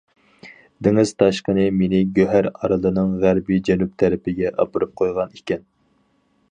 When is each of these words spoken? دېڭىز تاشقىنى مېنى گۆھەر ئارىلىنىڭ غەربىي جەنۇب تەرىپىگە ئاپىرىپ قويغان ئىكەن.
دېڭىز 0.85 1.11
تاشقىنى 1.23 1.65
مېنى 1.81 1.99
گۆھەر 2.15 2.49
ئارىلىنىڭ 2.51 3.13
غەربىي 3.25 3.63
جەنۇب 3.69 3.93
تەرىپىگە 4.05 4.55
ئاپىرىپ 4.65 4.97
قويغان 5.03 5.37
ئىكەن. 5.41 5.67